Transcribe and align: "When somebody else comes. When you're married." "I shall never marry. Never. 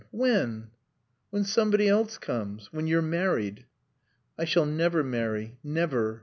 "When 0.09 0.71
somebody 1.43 1.87
else 1.87 2.17
comes. 2.17 2.73
When 2.73 2.87
you're 2.87 3.03
married." 3.03 3.67
"I 4.35 4.45
shall 4.45 4.65
never 4.65 5.03
marry. 5.03 5.59
Never. 5.63 6.19